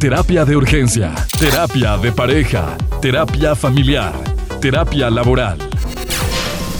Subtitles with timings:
[0.00, 4.14] Terapia de urgencia, terapia de pareja, terapia familiar,
[4.60, 5.58] terapia laboral.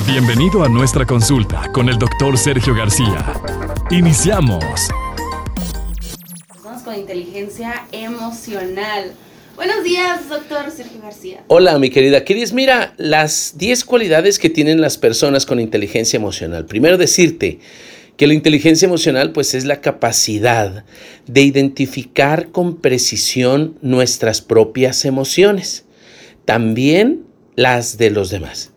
[0.06, 3.34] Bienvenido a nuestra consulta con el doctor Sergio García.
[3.90, 4.62] Iniciamos.
[6.62, 9.12] Vamos con inteligencia emocional.
[9.56, 11.42] Buenos días, doctor Sergio García.
[11.48, 12.52] Hola, mi querida Kiris.
[12.52, 16.66] Mira, las 10 cualidades que tienen las personas con inteligencia emocional.
[16.66, 17.58] Primero decirte,
[18.18, 20.84] que la inteligencia emocional pues es la capacidad
[21.26, 25.84] de identificar con precisión nuestras propias emociones,
[26.44, 27.22] también
[27.54, 28.72] las de los demás.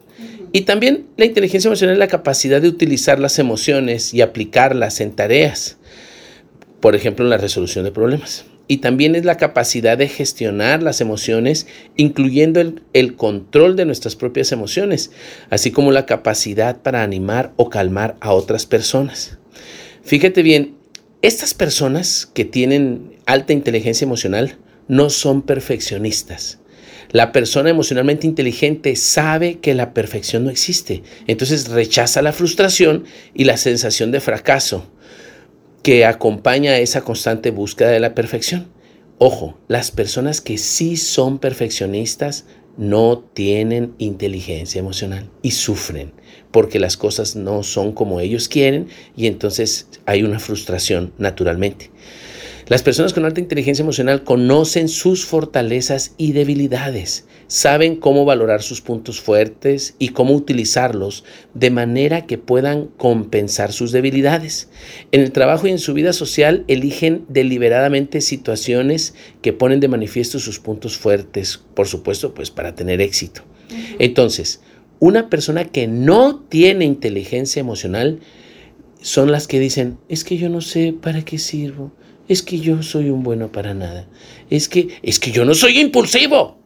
[0.53, 5.13] Y también la inteligencia emocional es la capacidad de utilizar las emociones y aplicarlas en
[5.13, 5.77] tareas,
[6.79, 11.01] por ejemplo, en la resolución de problemas y también es la capacidad de gestionar las
[11.01, 11.67] emociones,
[11.97, 12.61] incluyendo
[12.93, 15.11] el, control de nuestras propias emociones,
[15.49, 19.37] así como la capacidad para animar o calmar a otras personas.
[20.05, 20.77] Fíjate bien,
[21.21, 24.57] estas personas que tienen alta inteligencia emocional
[24.87, 26.59] no son perfeccionistas.
[27.11, 33.03] La persona emocionalmente inteligente sabe que la perfección no existe, entonces rechaza la frustración
[33.33, 34.87] y la sensación de fracaso
[35.83, 38.67] que acompaña esa constante búsqueda de la perfección.
[39.17, 42.45] Ojo, las personas que sí son perfeccionistas
[42.77, 46.13] no tienen inteligencia emocional y sufren
[46.51, 51.91] porque las cosas no son como ellos quieren y entonces hay una frustración naturalmente.
[52.71, 58.79] Las personas con alta inteligencia emocional conocen sus fortalezas y debilidades, saben cómo valorar sus
[58.79, 64.69] puntos fuertes y cómo utilizarlos de manera que puedan compensar sus debilidades.
[65.11, 70.39] En el trabajo y en su vida social eligen deliberadamente situaciones que ponen de manifiesto
[70.39, 73.41] sus puntos fuertes, por supuesto, pues para tener éxito.
[73.99, 74.61] Entonces,
[74.99, 78.21] una persona que no tiene inteligencia emocional
[79.01, 81.91] son las que dicen, es que yo no sé para qué sirvo
[82.31, 84.07] es que yo soy un bueno para nada,
[84.49, 86.57] es que, es que yo no soy impulsivo.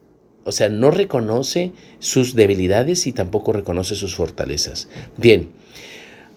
[0.44, 4.88] O sea, no reconoce sus debilidades y tampoco reconoce sus fortalezas.
[5.16, 5.48] Bien,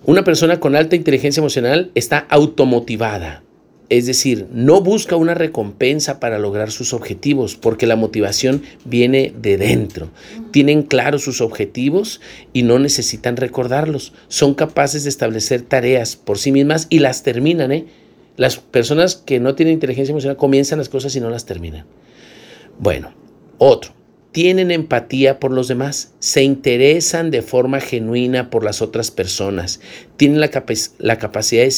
[0.03, 3.44] una persona con alta inteligencia emocional está automotivada,
[3.90, 9.57] es decir, no busca una recompensa para lograr sus objetivos, porque la motivación viene de
[9.57, 10.09] dentro.
[10.51, 12.19] Tienen claros sus objetivos
[12.51, 14.13] y no necesitan recordarlos.
[14.28, 17.85] Son capaces de establecer tareas por sí mismas y las terminan, ¿eh?
[18.39, 21.85] Las personas que no tienen inteligencia emocional comienzan las cosas y no las terminan.
[22.79, 23.11] Bueno,
[23.57, 23.91] otro.
[24.31, 29.81] Tienen empatía por los demás, se interesan de forma genuina por las otras personas,
[30.16, 30.49] tienen la,
[30.99, 31.72] la capacidad de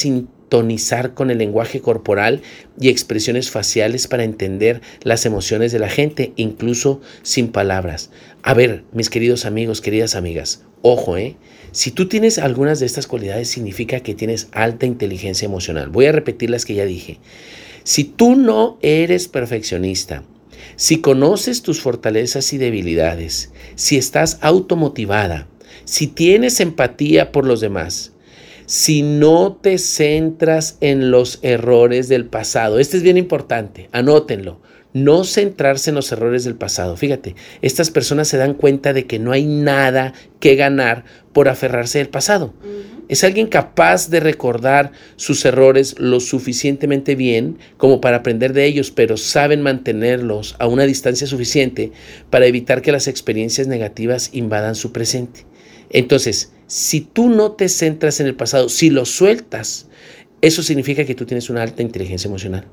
[0.52, 2.42] sintonizar con el lenguaje corporal
[2.78, 8.10] y expresiones faciales para entender las emociones de la gente, incluso sin palabras.
[8.44, 11.38] A ver, mis queridos amigos, queridas amigas, ojo, ¿eh?
[11.72, 15.88] Si tú tienes algunas de estas cualidades, significa que tienes alta inteligencia emocional.
[15.88, 17.20] Voy a repetir las que ya dije.
[17.86, 20.26] Si tú no eres perfeccionista,
[20.76, 25.48] si conoces tus fortalezas y debilidades, si estás automotivada,
[25.86, 28.12] si tienes empatía por los demás,
[28.72, 34.62] si no te centras en los errores del pasado, este es bien importante, anótenlo
[34.94, 36.98] no centrarse en los errores del pasado.
[36.98, 42.02] Fíjate, estas personas se dan cuenta de que no hay nada que ganar por aferrarse
[42.02, 42.54] al pasado.
[43.08, 48.92] Es alguien capaz de recordar sus errores lo suficientemente bien como para aprender de ellos,
[48.92, 51.92] pero saben mantenerlos a una distancia suficiente
[52.30, 55.46] para evitar que las experiencias negativas invadan su presente.
[55.92, 59.88] Entonces, si tú no te centras en el pasado, si lo sueltas,
[60.42, 62.66] eso significa que tú tienes una alta inteligencia emocional.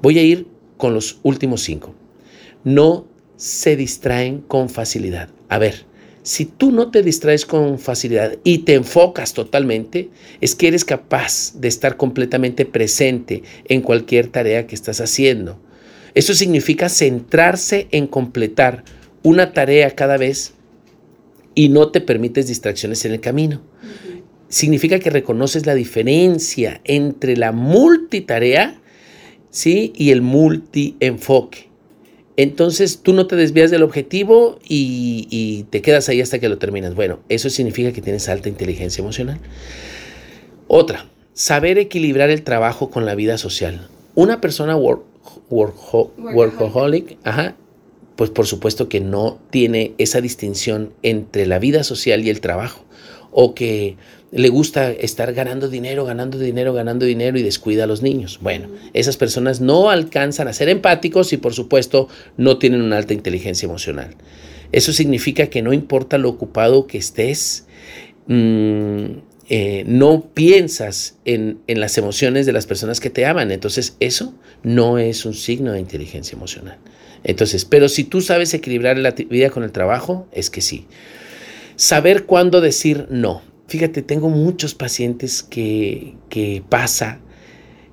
[0.00, 0.46] Voy a ir
[0.76, 1.94] con los últimos cinco.
[2.64, 3.06] No
[3.36, 5.28] se distraen con facilidad.
[5.48, 5.84] A ver,
[6.22, 11.52] si tú no te distraes con facilidad y te enfocas totalmente, es que eres capaz
[11.54, 15.58] de estar completamente presente en cualquier tarea que estás haciendo.
[16.14, 18.84] Eso significa centrarse en completar
[19.24, 20.54] una tarea cada vez
[21.54, 23.62] y no te permites distracciones en el camino.
[24.48, 28.82] Significa que reconoces la diferencia entre la multitarea
[29.52, 29.92] ¿sí?
[29.94, 31.68] Y el multi-enfoque.
[32.36, 36.96] Entonces tú no te desvías del objetivo y, te quedas ahí hasta que lo terminas.
[36.96, 39.38] Bueno, eso significa que tienes alta inteligencia emocional.
[40.66, 43.86] Otra, saber equilibrar el trabajo con la vida social.
[44.14, 44.76] Una persona
[45.50, 47.54] workaholic, ajá,
[48.16, 52.84] pues por supuesto que no tiene esa distinción entre la vida social y el trabajo.
[53.30, 53.96] O que
[54.32, 58.38] le gusta estar ganando dinero, ganando dinero, ganando dinero y descuida a los niños.
[58.40, 63.12] Bueno, esas personas no alcanzan a ser empáticos y por supuesto no tienen una alta
[63.12, 64.16] inteligencia emocional.
[64.72, 67.66] Eso significa que no importa lo ocupado que estés,
[68.26, 69.04] mm,
[69.48, 73.50] eh, no piensas en, en, las emociones de las personas que te aman.
[73.50, 76.78] Entonces eso no es un signo de inteligencia emocional.
[77.24, 80.86] Entonces, pero si tú sabes equilibrar la vida con el trabajo, es que sí.
[81.76, 83.42] Saber cuándo decir no.
[83.68, 87.20] Fíjate, tengo muchos pacientes que, que pasa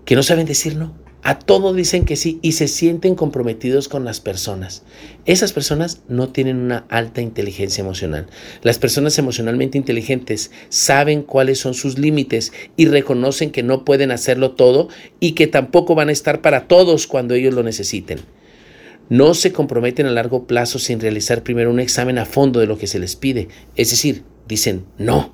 [0.09, 0.95] que no saben decir no.
[1.21, 4.83] A todo dicen que sí y se sienten comprometidos con las personas.
[5.25, 8.27] Esas personas no tienen una alta inteligencia emocional.
[8.63, 14.51] Las personas emocionalmente inteligentes saben cuáles son sus límites y reconocen que no pueden hacerlo
[14.51, 14.87] todo
[15.19, 18.19] y que tampoco van a estar para todos cuando ellos lo necesiten.
[19.09, 22.77] No se comprometen a largo plazo sin realizar primero un examen a fondo de lo
[22.77, 23.47] que se les pide.
[23.75, 25.33] Es decir, dicen no.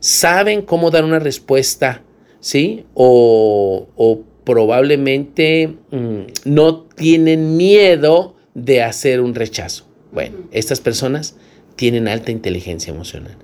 [0.00, 2.02] Saben cómo dar una respuesta,
[2.40, 2.84] ¿sí?
[2.94, 9.86] O, o probablemente mm, no tienen miedo de hacer un rechazo.
[10.12, 11.36] Bueno, estas personas
[11.76, 13.36] tienen alta inteligencia emocional.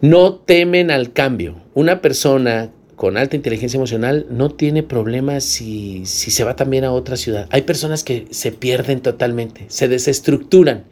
[0.00, 1.62] No temen al cambio.
[1.74, 6.92] Una persona con alta inteligencia emocional no tiene problemas si, si se va también a
[6.92, 7.46] otra ciudad.
[7.50, 10.84] Hay personas que se pierden totalmente, se desestructuran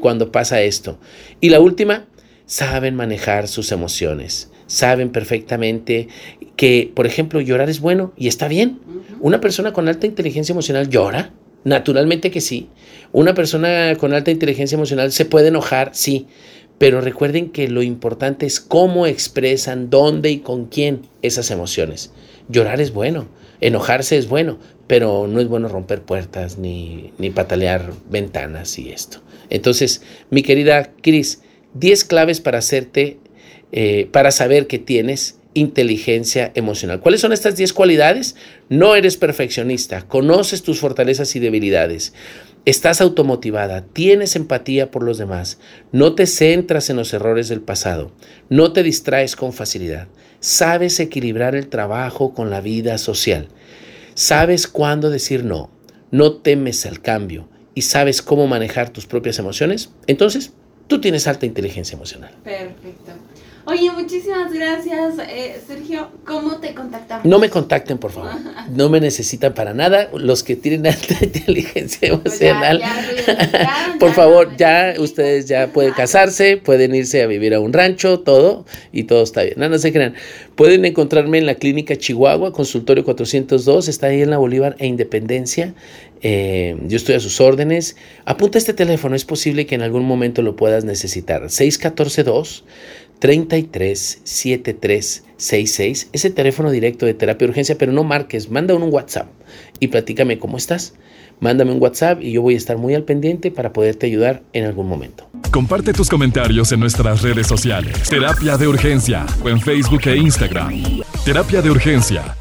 [0.00, 0.98] cuando pasa esto.
[1.40, 2.06] Y la última,
[2.46, 6.06] saben manejar sus emociones saben perfectamente
[6.54, 8.78] que, por ejemplo, llorar es bueno y está bien.
[9.18, 11.32] Una persona con alta inteligencia emocional llora,
[11.64, 12.68] naturalmente que sí.
[13.10, 16.28] Una persona con alta inteligencia emocional se puede enojar, sí.
[16.80, 22.10] Pero recuerden que lo importante es cómo expresan, dónde y con quién esas emociones.
[22.48, 23.28] Llorar es bueno,
[23.60, 29.20] enojarse es bueno, pero no es bueno romper puertas ni, ni patalear ventanas y esto.
[29.50, 30.00] Entonces,
[30.30, 31.42] mi querida Cris,
[31.74, 33.18] 10 claves para hacerte
[33.72, 37.00] eh, para saber que tienes inteligencia emocional.
[37.00, 38.36] ¿Cuáles son estas 10 cualidades?
[38.68, 42.14] No eres perfeccionista, conoces tus fortalezas y debilidades,
[42.64, 45.58] estás automotivada, tienes empatía por los demás,
[45.92, 48.12] no te centras en los errores del pasado,
[48.48, 50.08] no te distraes con facilidad,
[50.40, 53.48] sabes equilibrar el trabajo con la vida social,
[54.14, 55.70] sabes cuándo decir no,
[56.10, 60.52] no temes el cambio y sabes cómo manejar tus propias emociones, entonces
[60.86, 62.32] tú tienes alta inteligencia emocional.
[62.44, 63.12] Perfecto.
[63.66, 66.08] Oye, muchísimas gracias, eh, Sergio.
[66.24, 67.24] ¿Cómo te contactamos?
[67.26, 68.30] No me contacten, por favor.
[68.74, 70.08] No me necesitan para nada.
[70.14, 72.82] Los que tienen alta inteligencia pues emocional,
[74.00, 78.64] por favor, ya ustedes ya pueden casarse, pueden irse a vivir a un rancho, todo,
[78.92, 79.54] y todo está bien.
[79.58, 80.14] No, no se crean.
[80.54, 85.74] Pueden encontrarme en la clínica Chihuahua, consultorio 402, está ahí en la Bolívar e Independencia.
[86.22, 87.96] Eh, yo estoy a sus órdenes.
[88.24, 91.50] Apunta este teléfono, es posible que en algún momento lo puedas necesitar.
[91.50, 92.64] 614 2
[93.20, 96.08] 33 73 66.
[96.12, 99.28] Ese teléfono directo de terapia de urgencia, pero no marques, manda un WhatsApp
[99.78, 100.94] y platícame cómo estás.
[101.38, 104.64] Mándame un WhatsApp y yo voy a estar muy al pendiente para poderte ayudar en
[104.66, 105.26] algún momento.
[105.50, 108.10] Comparte tus comentarios en nuestras redes sociales.
[108.10, 111.00] Terapia de urgencia o en Facebook e Instagram.
[111.24, 112.36] Terapia de urgencia